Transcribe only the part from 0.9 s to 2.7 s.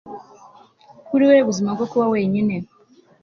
kuri we ubuzima bwo kuba wenyine